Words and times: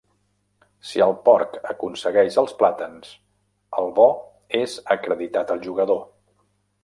Si 0.91 1.01
el 1.05 1.11
porc 1.27 1.51
aconsegueix 1.73 2.37
els 2.43 2.55
plàtans, 2.61 3.11
el 3.81 3.93
bo 3.99 4.09
és 4.61 4.75
acreditat 4.97 5.53
al 5.57 5.61
jugador. 5.69 6.01